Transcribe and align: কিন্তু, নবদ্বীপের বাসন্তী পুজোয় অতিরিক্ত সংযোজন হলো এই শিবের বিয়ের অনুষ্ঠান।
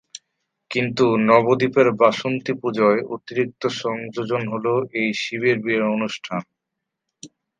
কিন্তু, 0.71 1.05
নবদ্বীপের 1.29 1.87
বাসন্তী 2.01 2.53
পুজোয় 2.61 2.99
অতিরিক্ত 3.15 3.63
সংযোজন 3.81 4.41
হলো 4.53 4.71
এই 4.93 5.09
শিবের 5.21 5.57
বিয়ের 5.63 5.83
অনুষ্ঠান। 5.89 6.41